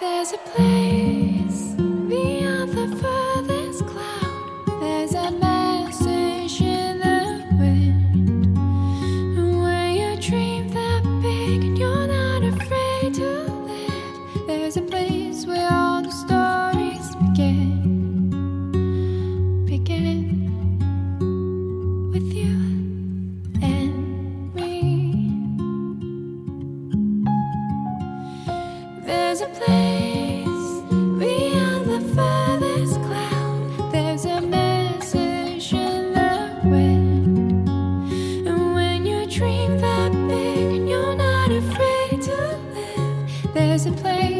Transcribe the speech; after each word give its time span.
There's 0.00 0.32
a 0.32 0.38
place 0.38 1.29
There's 29.10 29.40
a 29.40 29.48
place 29.48 30.82
beyond 31.18 31.84
the 31.90 32.00
furthest 32.14 32.94
cloud. 33.02 33.90
There's 33.90 34.24
a 34.24 34.40
message 34.40 35.72
in 35.74 36.12
the 36.12 36.60
wind. 36.62 37.68
And 38.46 38.72
when 38.72 39.04
you 39.04 39.26
dream 39.26 39.78
that 39.78 40.12
big 40.28 40.76
and 40.76 40.88
you're 40.88 41.16
not 41.16 41.50
afraid 41.50 42.22
to 42.22 42.36
live, 42.72 43.52
there's 43.52 43.86
a 43.86 43.92
place 43.92 44.39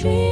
Dream. 0.00 0.29